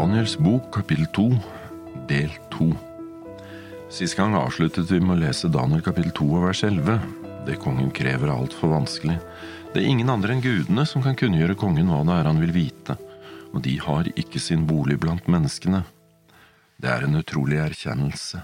Daniels 0.00 0.38
bok, 0.38 0.70
kapittel 0.72 1.06
2, 1.12 1.24
del 2.08 2.30
2. 2.50 2.70
Sist 3.92 4.16
gang 4.16 4.32
avsluttet 4.38 4.88
vi 4.88 4.96
med 4.96 5.18
å 5.18 5.20
lese 5.26 5.50
Daniel 5.52 5.82
kapittel 5.84 6.14
2 6.16 6.28
og 6.38 6.46
vers 6.46 6.62
11. 6.64 6.94
Det 7.44 7.58
kongen 7.60 7.90
krever 7.92 8.30
er 8.30 8.32
altfor 8.32 8.72
vanskelig. 8.72 9.18
Det 9.74 9.82
er 9.82 9.90
ingen 9.90 10.08
andre 10.08 10.32
enn 10.32 10.40
gudene 10.40 10.86
som 10.88 11.04
kan 11.04 11.18
kunngjøre 11.20 11.58
kongen 11.60 11.92
hva 11.92 12.00
det 12.08 12.16
er 12.16 12.30
han 12.30 12.40
vil 12.40 12.54
vite, 12.56 12.96
og 13.52 13.60
de 13.68 13.76
har 13.84 14.08
ikke 14.14 14.40
sin 14.40 14.64
bolig 14.64 14.96
blant 15.04 15.28
menneskene. 15.28 15.84
Det 16.80 16.94
er 16.96 17.04
en 17.04 17.20
utrolig 17.20 17.60
erkjennelse. 17.60 18.40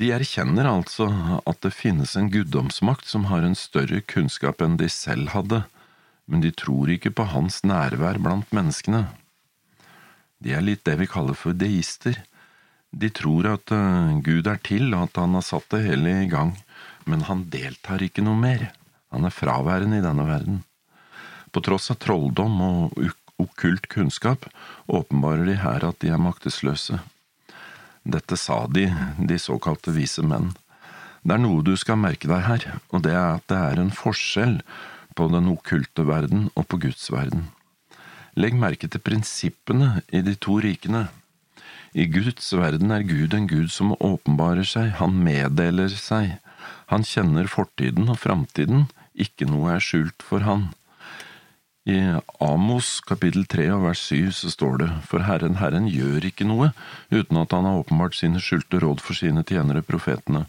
De 0.00 0.14
erkjenner 0.16 0.72
altså 0.78 1.12
at 1.44 1.60
det 1.60 1.76
finnes 1.76 2.16
en 2.16 2.32
guddomsmakt 2.32 3.04
som 3.04 3.28
har 3.28 3.44
en 3.44 3.58
større 3.68 4.00
kunnskap 4.00 4.64
enn 4.64 4.80
de 4.80 4.88
selv 4.88 5.36
hadde, 5.36 5.66
men 6.24 6.40
de 6.40 6.56
tror 6.56 6.88
ikke 6.88 7.12
på 7.12 7.34
hans 7.36 7.60
nærvær 7.68 8.16
blant 8.16 8.48
menneskene. 8.48 9.10
De 10.40 10.54
er 10.56 10.64
litt 10.64 10.84
det 10.88 10.96
vi 11.00 11.08
kaller 11.10 11.36
for 11.36 11.56
deister. 11.56 12.16
De 12.90 13.10
tror 13.12 13.46
at 13.52 13.72
uh, 13.76 14.16
Gud 14.24 14.48
er 14.50 14.60
til, 14.64 14.88
og 14.94 15.10
at 15.10 15.20
han 15.20 15.36
har 15.36 15.46
satt 15.46 15.68
det 15.74 15.84
hele 15.84 16.14
i 16.24 16.30
gang, 16.30 16.54
men 17.04 17.26
han 17.28 17.46
deltar 17.52 18.02
ikke 18.02 18.24
noe 18.24 18.38
mer. 18.40 18.70
Han 19.12 19.28
er 19.28 19.34
fraværende 19.34 20.00
i 20.00 20.04
denne 20.04 20.26
verden. 20.26 20.62
På 21.50 21.62
tross 21.66 21.90
av 21.92 21.98
trolldom 22.02 22.60
og 22.62 23.00
okkult 23.40 23.88
kunnskap 23.90 24.46
åpenbarer 24.86 25.48
de 25.48 25.56
her 25.60 25.86
at 25.86 26.00
de 26.02 26.12
er 26.14 26.22
maktesløse. 26.22 27.00
Dette 28.06 28.36
sa 28.40 28.64
de, 28.70 28.86
de 29.18 29.38
såkalte 29.38 29.92
vise 29.92 30.24
menn. 30.24 30.52
Det 31.20 31.36
er 31.36 31.42
noe 31.42 31.64
du 31.64 31.74
skal 31.76 32.00
merke 32.00 32.30
deg 32.30 32.46
her, 32.46 32.66
og 32.94 33.04
det 33.04 33.12
er 33.12 33.36
at 33.36 33.46
det 33.52 33.58
er 33.60 33.82
en 33.82 33.92
forskjell 33.92 34.60
på 35.18 35.26
den 35.34 35.50
okkulte 35.52 36.06
verden 36.08 36.48
og 36.54 36.64
på 36.70 36.80
Guds 36.86 37.10
verden. 37.12 37.50
Legg 38.40 38.54
merke 38.56 38.88
til 38.88 39.02
prinsippene 39.04 40.00
i 40.16 40.22
de 40.24 40.32
to 40.40 40.60
rikene. 40.64 41.08
I 41.92 42.06
Guds 42.08 42.46
verden 42.54 42.92
er 42.94 43.04
Gud 43.04 43.34
en 43.36 43.48
Gud 43.50 43.68
som 43.74 43.96
åpenbarer 43.98 44.64
seg, 44.64 44.94
han 45.00 45.18
meddeler 45.26 45.90
seg, 45.92 46.38
han 46.92 47.04
kjenner 47.04 47.50
fortiden 47.50 48.08
og 48.08 48.20
framtiden, 48.22 48.86
ikke 49.12 49.48
noe 49.50 49.74
er 49.74 49.84
skjult 49.84 50.24
for 50.24 50.46
han. 50.46 50.70
I 51.90 51.98
Amos 52.44 53.00
kapittel 53.08 53.44
3 53.50 53.66
og 53.74 53.84
vers 53.88 54.04
7 54.08 54.30
så 54.38 54.52
står 54.54 54.80
det, 54.84 54.88
For 55.10 55.26
Herren 55.26 55.58
Herren 55.60 55.88
gjør 55.90 56.28
ikke 56.30 56.46
noe 56.48 56.70
uten 57.10 57.40
at 57.40 57.52
han 57.56 57.66
har 57.66 57.82
åpenbart 57.82 58.16
sine 58.16 58.40
skjulte 58.40 58.80
råd 58.84 59.02
for 59.04 59.18
sine 59.18 59.44
tjenere 59.44 59.82
profetene. 59.84 60.46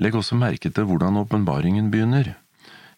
Legg 0.00 0.16
også 0.16 0.38
merke 0.38 0.72
til 0.72 0.88
hvordan 0.88 1.20
åpenbaringen 1.20 1.92
begynner. 1.92 2.34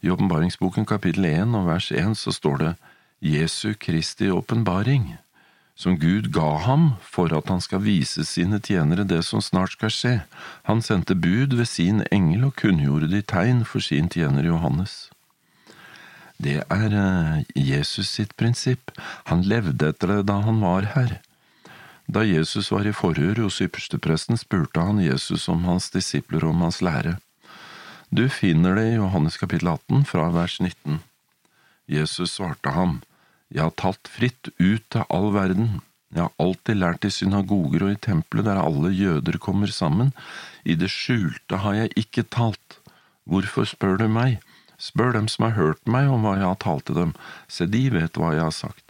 I 0.01 0.13
åpenbaringsboken 0.15 0.87
kapittel 0.87 1.27
1 1.27 1.57
og 1.59 1.67
vers 1.73 1.91
1 1.91 2.15
så 2.19 2.35
står 2.35 2.63
det, 2.63 2.77
Jesu 3.21 3.75
Kristi 3.75 4.31
åpenbaring, 4.31 5.17
som 5.75 5.99
Gud 5.99 6.31
ga 6.33 6.59
ham 6.59 6.93
for 7.03 7.35
at 7.35 7.49
han 7.51 7.61
skal 7.61 7.83
vise 7.83 8.25
sine 8.27 8.61
tjenere 8.63 9.07
det 9.07 9.25
som 9.27 9.43
snart 9.43 9.75
skal 9.75 9.91
skje. 9.95 10.15
Han 10.71 10.83
sendte 10.83 11.19
bud 11.19 11.55
ved 11.59 11.67
sin 11.67 12.05
engel 12.15 12.49
og 12.49 12.57
kunngjorde 12.63 13.11
de 13.11 13.23
tegn 13.23 13.65
for 13.67 13.83
sin 13.83 14.11
tjener 14.11 14.47
Johannes. 14.47 15.09
Det 16.39 16.63
er 16.71 16.95
eh, 16.95 17.43
Jesus 17.59 18.11
sitt 18.15 18.37
prinsipp. 18.39 18.93
Han 19.27 19.43
levde 19.43 19.91
etter 19.91 20.15
det 20.15 20.29
da 20.31 20.39
han 20.47 20.63
var 20.63 20.87
her. 20.95 21.19
Da 22.07 22.23
Jesus 22.23 22.71
var 22.71 22.87
i 22.87 22.95
forhør 22.95 23.43
hos 23.43 23.59
ypperstepresten, 23.61 24.39
spurte 24.39 24.81
han 24.81 25.03
Jesus 25.03 25.49
om 25.51 25.67
hans 25.67 25.91
disipler 25.91 26.47
og 26.47 26.55
om 26.55 26.63
hans 26.69 26.79
lære. 26.81 27.19
Du 28.15 28.29
finner 28.33 28.79
det 28.79 28.87
i 28.93 28.97
Johannes 28.97 29.37
kapittel 29.37 29.75
18 29.75 30.07
fra 30.09 30.31
vers 30.33 30.61
19. 30.63 31.03
Jesus 31.89 32.37
svarte 32.37 32.71
ham, 32.77 33.01
Jeg 33.49 33.63
har 33.65 33.73
talt 33.81 34.09
fritt 34.13 34.51
ut 34.61 34.85
til 34.93 35.05
all 35.09 35.33
verden. 35.33 35.81
Jeg 36.13 36.27
har 36.27 36.35
alltid 36.41 36.77
lært 36.77 37.07
i 37.09 37.13
synagoger 37.13 37.87
og 37.87 37.95
i 37.95 38.01
tempelet 38.01 38.45
der 38.45 38.61
alle 38.61 38.93
jøder 38.93 39.39
kommer 39.41 39.73
sammen. 39.73 40.13
I 40.69 40.77
det 40.77 40.91
skjulte 40.93 41.63
har 41.65 41.79
jeg 41.79 41.97
ikke 41.97 42.27
talt. 42.29 42.79
Hvorfor 43.25 43.65
spør 43.65 43.97
du 44.01 44.07
meg? 44.09 44.39
Spør 44.77 45.17
dem 45.17 45.29
som 45.33 45.49
har 45.49 45.57
hørt 45.57 45.81
meg 45.89 46.13
om 46.13 46.25
hva 46.25 46.37
jeg 46.37 46.49
har 46.49 46.61
talt 46.61 46.87
til 46.89 47.01
dem. 47.01 47.17
Se, 47.49 47.65
de 47.65 47.89
vet 47.93 48.21
hva 48.21 48.35
jeg 48.37 48.45
har 48.45 48.55
sagt. 48.55 48.85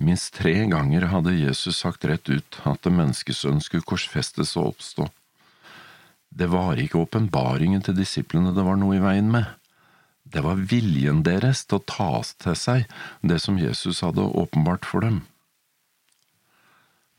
Minst 0.00 0.32
tre 0.38 0.54
ganger 0.70 1.10
hadde 1.12 1.36
Jesus 1.36 1.82
sagt 1.82 2.06
rett 2.08 2.30
ut 2.30 2.60
at 2.64 2.86
menneskesønnen 2.88 3.60
skulle 3.60 3.84
korsfestes 3.84 4.54
og 4.56 4.72
oppstå. 4.72 5.10
Det 6.30 6.46
var 6.48 6.78
ikke 6.80 7.02
åpenbaringen 7.02 7.82
til 7.84 7.98
disiplene 7.98 8.54
det 8.56 8.64
var 8.64 8.78
noe 8.80 8.96
i 8.96 9.02
veien 9.02 9.28
med. 9.30 9.44
Det 10.30 10.44
var 10.46 10.62
viljen 10.70 11.24
deres 11.26 11.64
til 11.66 11.80
å 11.80 11.86
ta 11.90 12.10
til 12.42 12.56
seg 12.58 12.86
det 13.26 13.40
som 13.42 13.58
Jesus 13.58 14.02
hadde 14.06 14.22
åpenbart 14.22 14.86
for 14.86 15.02
dem. 15.06 15.24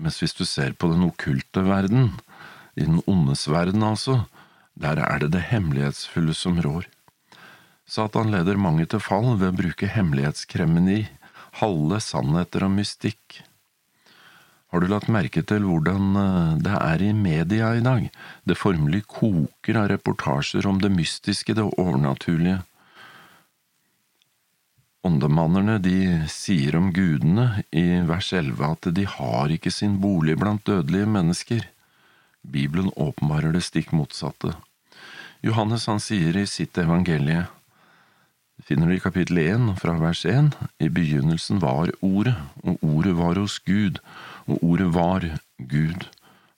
Mens 0.02 0.22
hvis 0.22 0.34
du 0.38 0.46
ser 0.48 0.74
på 0.74 0.90
den 0.90 1.04
okkulte 1.06 1.66
verden, 1.68 2.16
i 2.80 2.88
den 2.88 3.02
ondes 3.06 3.46
verden 3.52 3.84
altså, 3.84 4.24
der 4.80 5.02
er 5.04 5.22
det 5.22 5.34
det 5.36 5.44
hemmelighetsfulle 5.52 6.34
som 6.38 6.62
rår. 6.64 6.88
Satan 7.86 8.32
leder 8.32 8.56
mange 8.56 8.88
til 8.88 9.04
fall 9.04 9.34
ved 9.36 9.52
å 9.52 9.58
bruke 9.60 9.92
hemmelighetskremmeri, 9.92 11.04
halve 11.60 12.00
sannheter 12.00 12.64
og 12.64 12.78
mystikk. 12.78 13.42
Har 14.72 14.80
du 14.80 14.88
lagt 14.88 15.12
merke 15.12 15.44
til 15.44 15.66
hvordan 15.68 16.16
eh, 16.16 16.52
det 16.64 16.76
er 16.78 17.02
i 17.04 17.12
media 17.12 17.74
i 17.76 17.84
dag? 17.84 18.06
Det 18.48 18.56
formelig 18.56 19.04
koker 19.12 19.82
av 19.82 19.90
reportasjer 19.92 20.64
om 20.70 20.80
det 20.80 20.94
mystiske, 20.96 21.58
det 21.58 21.66
overnaturlige. 21.76 22.62
Åndemannerne 25.04 25.80
de 25.82 26.28
sier 26.30 26.76
om 26.78 26.92
gudene 26.94 27.64
i 27.74 27.86
vers 28.06 28.28
11 28.38 28.68
at 28.68 28.90
de 28.94 29.06
har 29.10 29.50
ikke 29.50 29.72
sin 29.74 29.96
bolig 30.02 30.36
blant 30.38 30.62
dødelige 30.70 31.08
mennesker. 31.10 31.64
Bibelen 32.42 32.92
åpenbarer 32.94 33.56
det 33.56 33.64
stikk 33.66 33.96
motsatte. 33.98 34.54
Johannes 35.42 35.88
han 35.90 36.04
sier 36.04 36.38
i 36.38 36.46
sitt 36.46 36.78
evangelie, 36.78 37.48
finner 38.62 38.92
du 38.92 38.96
i 39.00 39.02
kapittel 39.02 39.42
1 39.42 39.74
fra 39.82 39.98
vers 39.98 40.22
1, 40.30 40.54
i 40.78 40.90
begynnelsen 40.94 41.64
var 41.66 41.90
Ordet, 42.06 42.38
og 42.62 42.78
Ordet 42.86 43.18
var 43.18 43.42
hos 43.42 43.58
Gud, 43.66 43.98
og 44.46 44.62
Ordet 44.62 44.94
var 44.94 45.26
Gud. 45.58 46.06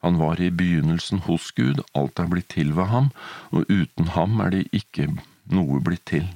Han 0.03 0.19
var 0.19 0.43
i 0.43 0.51
begynnelsen 0.51 1.23
hos 1.29 1.51
Gud, 1.55 1.79
alt 1.95 2.19
er 2.19 2.27
blitt 2.27 2.51
til 2.51 2.75
ved 2.75 2.91
ham, 2.91 3.11
og 3.55 3.71
uten 3.71 4.11
ham 4.19 4.41
er 4.43 4.51
det 4.51 4.65
ikke 4.75 5.13
noe 5.47 5.79
blitt 5.79 6.03
til. 6.11 6.27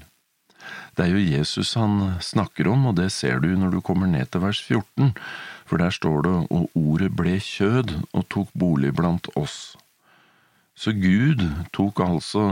Det 0.98 1.06
er 1.06 1.14
jo 1.14 1.22
Jesus 1.38 1.76
han 1.78 2.18
snakker 2.24 2.70
om, 2.72 2.88
og 2.90 2.98
det 2.98 3.12
ser 3.14 3.40
du 3.44 3.52
når 3.56 3.78
du 3.78 3.82
kommer 3.86 4.10
ned 4.10 4.32
til 4.32 4.44
vers 4.44 4.62
14, 4.62 5.14
for 5.68 5.82
der 5.82 5.94
står 5.94 6.24
det 6.26 6.36
og 6.50 6.70
ordet 6.78 7.12
ble 7.16 7.38
kjød 7.44 7.94
og 8.14 8.26
tok 8.34 8.54
bolig 8.58 8.94
blant 8.96 9.30
oss. 9.36 9.76
Så 10.78 10.94
Gud 10.94 11.42
tok 11.74 12.02
altså 12.06 12.44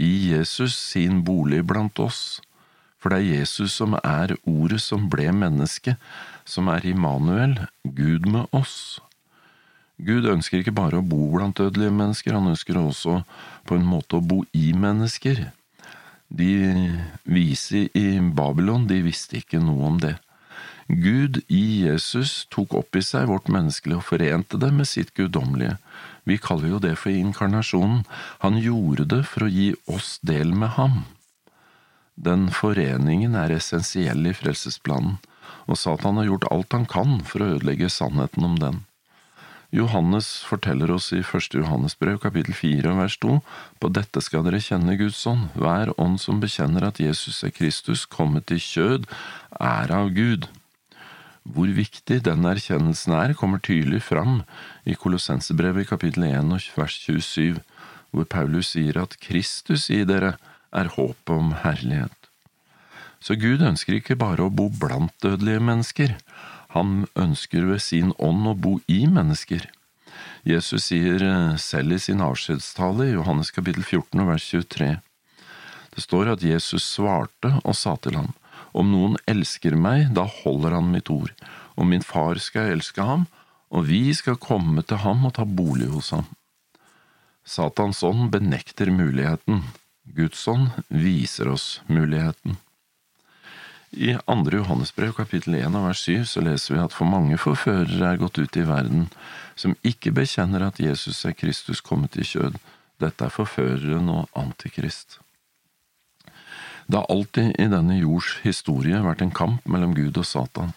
i 0.00 0.32
Jesus 0.32 0.74
sin 0.74 1.22
bolig 1.24 1.62
blant 1.66 1.98
oss, 2.02 2.40
for 3.00 3.12
det 3.12 3.20
er 3.20 3.40
Jesus 3.40 3.76
som 3.78 3.94
er 4.00 4.34
ordet 4.44 4.80
som 4.84 5.06
ble 5.12 5.30
menneske, 5.32 5.96
som 6.44 6.68
er 6.68 6.84
Immanuel, 6.84 7.56
Gud 7.84 8.26
med 8.28 8.50
oss. 8.52 9.00
Gud 10.00 10.26
ønsker 10.28 10.60
ikke 10.60 10.76
bare 10.76 11.00
å 11.00 11.04
bo 11.04 11.28
blant 11.34 11.58
dødelige 11.60 11.92
mennesker, 11.92 12.36
han 12.36 12.50
ønsker 12.52 12.78
også 12.80 13.20
på 13.68 13.76
en 13.76 13.88
måte 13.88 14.18
å 14.18 14.24
bo 14.24 14.42
i 14.56 14.72
mennesker. 14.76 15.50
De 16.30 16.52
vise 17.26 17.88
i 17.94 18.08
Babylon, 18.22 18.86
de 18.86 19.00
visste 19.02 19.40
ikke 19.40 19.58
noe 19.62 19.88
om 19.88 19.96
det. 20.02 20.14
Gud 20.90 21.40
i 21.50 21.86
Jesus 21.86 22.46
tok 22.50 22.74
opp 22.78 22.96
i 22.98 23.02
seg 23.04 23.28
vårt 23.30 23.50
menneskelige 23.50 23.98
og 24.00 24.06
forente 24.08 24.58
det 24.58 24.70
med 24.74 24.88
sitt 24.90 25.12
guddommelige. 25.14 25.76
Vi 26.26 26.38
kaller 26.42 26.74
jo 26.74 26.80
det 26.82 26.96
for 26.98 27.14
inkarnasjonen. 27.14 28.04
Han 28.42 28.58
gjorde 28.62 29.06
det 29.10 29.22
for 29.30 29.46
å 29.46 29.50
gi 29.50 29.72
oss 29.90 30.18
del 30.26 30.54
med 30.54 30.74
ham. 30.78 31.02
Den 32.14 32.48
foreningen 32.54 33.34
er 33.38 33.54
essensiell 33.54 34.26
i 34.28 34.34
frelsesplanen, 34.36 35.18
og 35.70 35.78
Satan 35.78 36.18
har 36.20 36.28
gjort 36.28 36.50
alt 36.50 36.74
han 36.76 36.86
kan 36.90 37.20
for 37.26 37.42
å 37.42 37.52
ødelegge 37.56 37.90
sannheten 37.90 38.46
om 38.46 38.58
den. 38.60 38.82
Johannes 39.70 40.28
forteller 40.42 40.90
oss 40.90 41.12
i 41.14 41.20
første 41.22 41.60
Johannesbrev 41.60 42.18
kapittel 42.22 42.56
fire 42.58 42.90
vers 42.98 43.14
to 43.22 43.36
på 43.78 43.90
dette 43.94 44.22
skal 44.24 44.42
dere 44.46 44.58
kjenne 44.62 44.96
Guds 44.98 45.20
ånd, 45.30 45.46
hver 45.54 45.92
ånd 45.94 46.18
som 46.18 46.40
bekjenner 46.42 46.88
at 46.88 46.98
Jesus 46.98 47.44
er 47.46 47.54
Kristus, 47.54 48.02
kommet 48.02 48.50
i 48.50 48.58
kjød, 48.58 49.06
er 49.62 49.94
av 49.94 50.10
Gud. 50.16 50.48
Hvor 51.46 51.70
viktig 51.70 52.18
den 52.26 52.44
erkjennelsen 52.50 53.14
er, 53.14 53.36
kommer 53.38 53.62
tydelig 53.62 54.02
fram 54.08 54.42
i 54.84 54.98
Kolossensebrevet 54.98 55.88
kapittel 55.88 56.26
1 56.26 56.50
vers 56.76 56.98
27, 57.06 57.62
hvor 58.10 58.26
Paulus 58.26 58.74
sier 58.74 58.98
at 58.98 59.14
Kristus 59.22 59.86
i 59.94 60.02
dere 60.02 60.34
er 60.74 60.90
håpet 60.96 61.30
om 61.30 61.54
herlighet. 61.62 62.16
Så 63.22 63.36
Gud 63.38 63.62
ønsker 63.62 63.98
ikke 63.98 64.18
bare 64.18 64.46
å 64.46 64.52
bo 64.52 64.66
blant 64.72 65.14
dødelige 65.22 65.62
mennesker, 65.62 66.16
han 66.74 67.04
ønsker 67.18 67.66
ved 67.66 67.82
sin 67.82 68.12
ånd 68.18 68.46
å 68.46 68.54
bo 68.54 68.78
i 68.86 69.02
mennesker. 69.10 69.66
Jesus 70.46 70.88
sier 70.88 71.22
eh, 71.24 71.56
selv 71.60 71.96
i 71.96 72.00
sin 72.02 72.22
avskjedstale 72.24 73.08
i 73.08 73.14
Johannes 73.16 73.50
kapittel 73.54 73.84
14 73.84 74.26
vers 74.28 74.46
23. 74.52 74.90
Det 75.90 76.04
står 76.04 76.34
at 76.36 76.44
Jesus 76.46 76.86
svarte 76.86 77.56
og 77.64 77.74
sa 77.76 77.96
til 77.98 78.16
ham, 78.20 78.30
Om 78.72 78.92
noen 78.92 79.16
elsker 79.26 79.74
meg, 79.74 80.12
da 80.14 80.28
holder 80.30 80.76
han 80.78 80.92
mitt 80.92 81.10
ord, 81.10 81.32
og 81.74 81.88
min 81.90 82.04
far 82.06 82.38
skal 82.38 82.76
elske 82.76 83.02
ham, 83.02 83.26
og 83.70 83.88
vi 83.90 84.14
skal 84.14 84.38
komme 84.38 84.82
til 84.86 85.02
ham 85.02 85.26
og 85.26 85.34
ta 85.34 85.44
bolig 85.44 85.90
hos 85.90 86.12
ham. 86.14 86.28
Satans 87.42 88.04
ånd 88.06 88.30
benekter 88.30 88.92
muligheten, 88.94 89.64
Guds 90.14 90.46
ånd 90.48 90.70
viser 90.88 91.50
oss 91.50 91.80
muligheten. 91.90 92.58
I 93.90 94.16
andre 94.30 94.60
Johannesbrev 94.60 95.16
kapittel 95.16 95.56
1 95.58 95.74
og 95.74 95.88
vers 95.88 96.00
7 96.06 96.26
så 96.30 96.42
leser 96.46 96.76
vi 96.76 96.82
at 96.82 96.92
for 96.94 97.10
mange 97.10 97.34
forførere 97.42 98.12
er 98.12 98.20
gått 98.20 98.38
ut 98.38 98.58
i 98.60 98.62
verden 98.62 99.08
som 99.58 99.74
ikke 99.82 100.12
bekjenner 100.14 100.62
at 100.68 100.78
Jesus 100.78 101.24
er 101.26 101.34
Kristus 101.34 101.82
kommet 101.82 102.14
i 102.14 102.22
kjød. 102.22 102.60
Dette 103.02 103.26
er 103.26 103.34
forføreren 103.34 104.06
og 104.12 104.30
antikrist. 104.38 105.18
Det 106.86 107.00
har 107.00 107.10
alltid 107.10 107.58
i 107.58 107.66
denne 107.72 107.98
jords 107.98 108.36
historie 108.44 109.02
vært 109.02 109.26
en 109.26 109.34
kamp 109.34 109.66
mellom 109.66 109.98
Gud 109.98 110.22
og 110.22 110.28
Satan. 110.28 110.70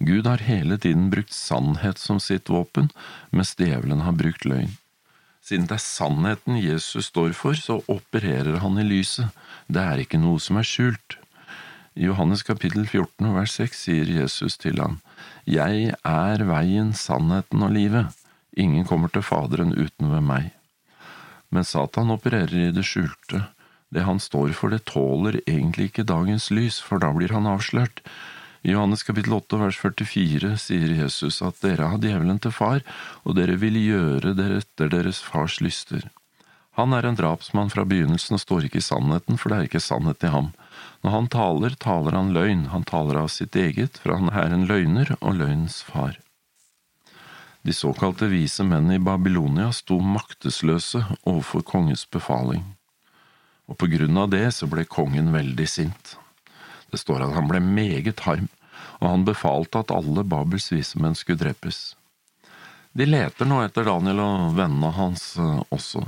Gud 0.00 0.24
har 0.24 0.40
hele 0.48 0.80
tiden 0.80 1.12
brukt 1.12 1.36
sannhet 1.36 2.00
som 2.00 2.16
sitt 2.16 2.48
våpen, 2.48 2.88
mens 3.28 3.56
djevelen 3.60 4.06
har 4.08 4.16
brukt 4.16 4.48
løgn. 4.48 4.72
Siden 5.44 5.68
det 5.68 5.76
er 5.76 5.84
sannheten 5.84 6.56
Jesus 6.60 7.12
står 7.12 7.36
for, 7.36 7.56
så 7.56 7.82
opererer 7.92 8.62
han 8.64 8.80
i 8.80 8.88
lyset, 8.88 9.36
det 9.68 9.84
er 9.84 10.04
ikke 10.04 10.20
noe 10.20 10.40
som 10.40 10.56
er 10.60 10.68
skjult. 10.68 11.20
I 11.98 12.06
Johannes 12.06 12.44
kapittel 12.46 12.84
14 12.86 13.32
vers 13.34 13.52
6 13.58 13.78
sier 13.82 14.10
Jesus 14.20 14.54
til 14.62 14.76
ham, 14.78 15.00
Jeg 15.50 15.96
er 16.06 16.42
veien, 16.46 16.92
sannheten 16.94 17.64
og 17.66 17.72
livet, 17.74 18.14
ingen 18.54 18.84
kommer 18.86 19.10
til 19.10 19.24
Faderen 19.26 19.72
uten 19.74 20.12
ved 20.12 20.22
meg. 20.22 20.52
Men 21.50 21.66
Satan 21.66 22.12
opererer 22.14 22.68
i 22.68 22.70
det 22.76 22.84
skjulte, 22.86 23.48
det 23.90 24.04
han 24.06 24.22
står 24.22 24.54
for, 24.54 24.70
det 24.70 24.84
tåler 24.86 25.40
egentlig 25.40 25.88
ikke 25.90 26.06
dagens 26.06 26.52
lys, 26.54 26.78
for 26.78 27.02
da 27.02 27.10
blir 27.16 27.34
han 27.34 27.50
avslørt. 27.50 28.04
I 28.62 28.76
Johannes 28.76 29.02
kapittel 29.02 29.34
8 29.34 29.58
vers 29.64 29.82
44 29.82 30.54
sier 30.68 30.94
Jesus 31.00 31.42
at 31.42 31.58
dere 31.66 31.90
har 31.90 31.98
djevelen 31.98 32.38
til 32.38 32.54
far, 32.54 32.86
og 33.26 33.34
dere 33.40 33.58
vil 33.58 33.74
gjøre 33.74 34.36
dere 34.38 34.62
etter 34.62 34.94
deres 34.94 35.18
fars 35.18 35.58
lyster. 35.58 36.06
Han 36.78 36.94
er 36.94 37.08
en 37.08 37.18
drapsmann 37.18 37.72
fra 37.74 37.84
begynnelsen 37.88 38.38
og 38.38 38.42
står 38.44 38.68
ikke 38.68 38.78
i 38.78 38.86
sannheten, 38.86 39.38
for 39.40 39.50
det 39.50 39.58
er 39.58 39.68
ikke 39.68 39.82
sannhet 39.82 40.22
i 40.24 40.30
ham. 40.32 40.52
Når 41.02 41.14
han 41.14 41.28
taler, 41.34 41.76
taler 41.82 42.14
han 42.14 42.32
løgn, 42.34 42.68
han 42.72 42.86
taler 42.86 43.18
av 43.24 43.28
sitt 43.34 43.58
eget, 43.58 43.98
for 43.98 44.14
han 44.14 44.30
er 44.30 44.54
en 44.54 44.66
løgner 44.70 45.16
og 45.18 45.40
løgnens 45.42 45.82
far. 45.86 46.16
De 47.66 47.74
såkalte 47.74 48.30
vise 48.30 48.64
menn 48.64 48.88
i 48.94 49.02
Babylonia 49.02 49.72
sto 49.74 49.98
maktesløse 49.98 51.02
overfor 51.26 51.66
kongens 51.66 52.06
befaling 52.06 52.62
og 53.68 53.76
på 53.76 53.88
grunn 53.92 54.16
av 54.16 54.30
det 54.32 54.46
så 54.56 54.66
ble 54.70 54.86
kongen 54.88 55.32
veldig 55.34 55.68
sint. 55.68 56.16
Det 56.88 57.00
står 57.00 57.26
at 57.26 57.36
han 57.36 57.48
ble 57.50 57.60
meget 57.60 58.24
harm, 58.24 58.48
og 58.98 59.10
han 59.12 59.26
befalte 59.28 59.82
at 59.82 59.92
alle 59.94 60.24
Babels 60.24 60.70
vise 60.72 61.00
menn 61.00 61.16
skulle 61.18 61.40
drepes. 61.42 61.92
De 62.96 63.04
leter 63.06 63.46
nå 63.46 63.60
etter 63.62 63.84
Daniel 63.86 64.22
og 64.24 64.56
vennene 64.56 64.90
hans 64.96 65.34
eh, 65.36 65.60
også. 65.74 66.06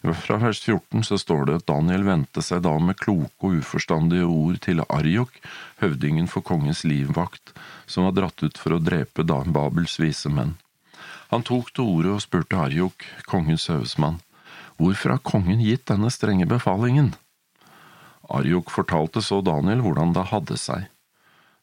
Fra 0.00 0.38
vers 0.40 0.62
14 0.64 1.04
så 1.04 1.18
står 1.20 1.44
det 1.46 1.58
at 1.60 1.66
Daniel 1.68 2.06
vendte 2.06 2.40
seg 2.42 2.62
da 2.64 2.72
med 2.80 2.96
kloke 2.96 3.50
og 3.50 3.58
uforstandige 3.60 4.24
ord 4.24 4.56
til 4.64 4.80
Arjok, 4.88 5.36
høvdingen 5.82 6.30
for 6.30 6.40
kongens 6.46 6.86
livvakt, 6.88 7.52
som 7.84 8.08
var 8.08 8.16
dratt 8.16 8.40
ut 8.40 8.56
for 8.56 8.76
å 8.76 8.80
drepe 8.80 9.26
Babels 9.28 9.98
vise 10.00 10.32
menn. 10.32 10.56
Han 11.28 11.44
tok 11.44 11.74
til 11.74 11.84
orde 11.84 12.16
og 12.16 12.24
spurte 12.24 12.56
Arjok, 12.56 13.04
kongens 13.28 13.68
høvesmann, 13.68 14.18
Hvorfor 14.80 15.12
har 15.12 15.20
kongen 15.20 15.60
gitt 15.60 15.90
denne 15.90 16.08
strenge 16.08 16.46
befalingen? 16.48 17.12
Arjok 18.32 18.70
fortalte 18.72 19.20
så 19.20 19.42
Daniel 19.44 19.82
hvordan 19.84 20.14
det 20.16 20.30
hadde 20.30 20.56
seg. 20.56 20.86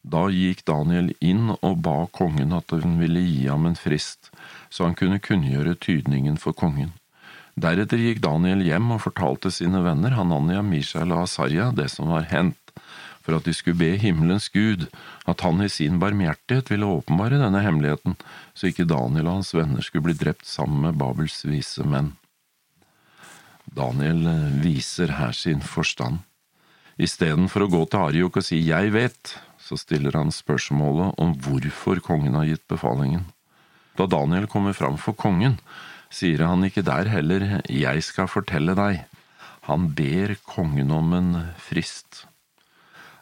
Da 0.06 0.28
gikk 0.30 0.62
Daniel 0.70 1.10
inn 1.26 1.50
og 1.56 1.80
ba 1.82 1.96
kongen 2.14 2.54
at 2.54 2.70
hun 2.76 3.00
ville 3.02 3.24
gi 3.26 3.48
ham 3.48 3.66
en 3.66 3.80
frist, 3.80 4.30
så 4.70 4.86
han 4.86 4.96
kunne 5.00 5.18
kunngjøre 5.24 5.74
tydningen 5.82 6.38
for 6.38 6.54
kongen. 6.54 6.94
Deretter 7.58 7.98
gikk 7.98 8.22
Daniel 8.22 8.62
hjem 8.62 8.92
og 8.94 9.02
fortalte 9.02 9.50
sine 9.54 9.82
venner 9.82 10.14
Hananya, 10.14 10.62
Mishael 10.62 11.10
og 11.16 11.24
Asarya 11.26 11.72
det 11.74 11.88
som 11.90 12.12
var 12.14 12.28
hendt, 12.30 12.60
for 13.26 13.40
at 13.40 13.48
de 13.50 13.54
skulle 13.58 13.80
be 13.80 13.96
himmelens 14.00 14.48
Gud 14.54 14.86
at 15.28 15.42
han 15.44 15.64
i 15.66 15.70
sin 15.72 15.98
barmhjertighet 16.00 16.70
ville 16.70 16.88
åpenbare 16.88 17.42
denne 17.42 17.64
hemmeligheten, 17.66 18.14
så 18.54 18.70
ikke 18.70 18.86
Daniel 18.88 19.26
og 19.26 19.40
hans 19.40 19.52
venner 19.58 19.84
skulle 19.84 20.06
bli 20.06 20.16
drept 20.16 20.46
sammen 20.48 20.86
med 20.86 21.02
Babels 21.02 21.42
vise 21.50 21.84
menn. 21.84 22.14
Daniel 23.68 24.22
eh, 24.30 24.54
viser 24.64 25.18
her 25.18 25.34
sin 25.36 25.60
forstand. 25.66 26.22
Istedenfor 26.98 27.66
å 27.66 27.72
gå 27.74 27.82
til 27.90 28.06
Ariok 28.06 28.40
og 28.40 28.46
si 28.48 28.62
jeg 28.64 28.94
vet, 28.94 29.34
så 29.60 29.76
stiller 29.78 30.16
han 30.16 30.32
spørsmålet 30.34 31.18
om 31.20 31.34
hvorfor 31.44 32.00
kongen 32.06 32.38
har 32.38 32.48
gitt 32.48 32.64
befalingen. 32.70 33.28
Da 33.98 34.08
Daniel 34.08 34.48
kommer 34.50 34.78
fram 34.78 34.96
for 35.02 35.18
kongen, 35.18 35.58
sier 36.14 36.44
han 36.48 36.66
ikke 36.68 36.86
der 36.88 37.10
heller 37.12 37.46
jeg 37.70 38.04
skal 38.06 38.30
fortelle 38.32 38.76
deg, 38.78 39.04
han 39.68 39.90
ber 39.96 40.38
kongen 40.48 40.92
om 40.96 41.14
en 41.14 41.32
frist. 41.60 42.24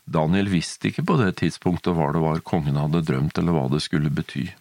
Daniel 0.05 0.51
visste 0.51 0.91
ikke 0.91 1.05
på 1.09 1.17
det 1.17 1.31
tidspunktet 1.41 1.95
hva 1.97 2.11
det 2.13 2.21
var 2.21 2.43
kongen 2.45 2.77
hadde 2.77 3.01
drømt 3.07 3.39
eller 3.41 3.55
hva 3.55 3.65
det 3.73 3.81
skulle 3.81 4.13
bety. 4.13 4.51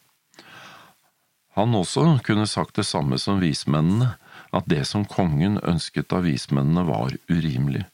Han 1.55 1.77
også 1.77 2.19
kunne 2.27 2.49
sagt 2.51 2.81
det 2.81 2.87
samme 2.89 3.19
som 3.21 3.43
vismennene, 3.43 4.15
at 4.55 4.67
det 4.71 4.87
som 4.89 5.05
kongen 5.07 5.61
ønsket 5.63 6.15
av 6.15 6.25
vismennene 6.27 6.83
var 6.89 7.15
urimelig. 7.29 7.85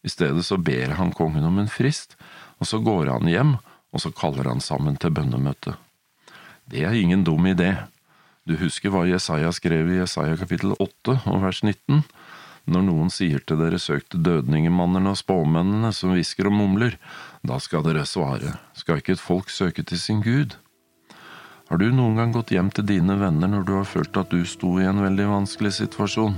I 0.00 0.08
stedet 0.08 0.46
så 0.46 0.56
ber 0.56 0.94
han 0.96 1.12
kongen 1.12 1.44
om 1.44 1.58
en 1.60 1.68
frist, 1.68 2.16
og 2.60 2.68
så 2.70 2.80
går 2.80 3.10
han 3.12 3.28
hjem, 3.28 3.56
og 3.92 4.00
så 4.00 4.12
kaller 4.16 4.48
han 4.48 4.62
sammen 4.64 4.96
til 4.96 5.12
bønnemøte. 5.12 5.74
Det 6.70 6.86
er 6.86 6.96
ingen 6.96 7.24
dum 7.26 7.44
idé. 7.50 7.74
Du 8.50 8.56
husker 8.58 8.90
hva 8.90 9.04
Jesaja 9.06 9.52
skrev 9.54 9.92
i 9.92 10.00
Jesaja 10.00 10.34
kapittel 10.34 10.72
8 10.74 11.12
og 11.30 11.36
vers 11.44 11.60
19? 11.62 12.00
Når 12.66 12.82
noen 12.82 13.12
sier 13.14 13.38
til 13.46 13.60
dere 13.60 13.78
søk 13.78 14.08
til 14.10 14.24
dødningemannene 14.26 15.12
og 15.12 15.18
spåmennene 15.20 15.92
som 15.94 16.10
hvisker 16.10 16.48
og 16.50 16.56
mumler, 16.58 16.96
da 17.46 17.60
skal 17.62 17.84
dere 17.86 18.02
svare, 18.10 18.56
skal 18.74 18.98
ikke 18.98 19.14
et 19.14 19.22
folk 19.22 19.52
søke 19.54 19.84
til 19.86 20.00
sin 20.02 20.24
Gud? 20.24 20.56
Har 21.70 21.78
du 21.78 21.86
noen 21.94 22.18
gang 22.18 22.34
gått 22.34 22.50
hjem 22.50 22.72
til 22.74 22.88
dine 22.88 23.14
venner 23.20 23.52
når 23.52 23.68
du 23.68 23.70
har 23.76 23.86
følt 23.86 24.18
at 24.18 24.34
du 24.34 24.42
sto 24.42 24.72
i 24.82 24.88
en 24.90 24.98
veldig 25.04 25.28
vanskelig 25.30 25.76
situasjon? 25.78 26.34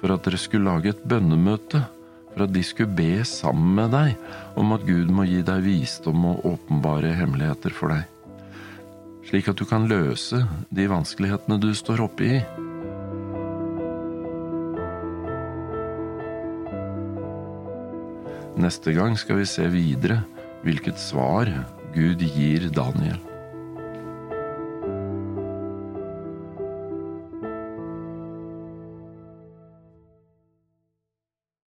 For 0.00 0.14
at 0.14 0.24
dere 0.24 0.40
skulle 0.40 0.72
lage 0.72 0.94
et 0.94 1.02
bønnemøte? 1.04 1.82
For 2.30 2.46
at 2.46 2.54
de 2.54 2.64
skulle 2.64 2.96
be 2.96 3.26
sammen 3.28 3.76
med 3.76 3.92
deg 3.92 4.56
om 4.56 4.72
at 4.72 4.88
Gud 4.88 5.12
må 5.12 5.28
gi 5.28 5.44
deg 5.44 5.68
visdom 5.68 6.24
og 6.32 6.48
åpenbare 6.54 7.12
hemmeligheter 7.20 7.76
for 7.76 7.92
deg? 7.92 8.08
Slik 9.30 9.46
at 9.46 9.60
du 9.60 9.62
kan 9.62 9.84
løse 9.86 10.40
de 10.74 10.88
vanskelighetene 10.90 11.54
du 11.62 11.68
står 11.78 12.00
oppe 12.02 12.24
i? 12.26 12.38
Neste 18.58 18.90
gang 18.98 19.14
skal 19.14 19.38
vi 19.38 19.46
se 19.46 19.70
videre 19.70 20.24
hvilket 20.66 20.98
svar 20.98 21.46
Gud 21.94 22.26
gir 22.26 22.66
Daniel. 22.74 23.22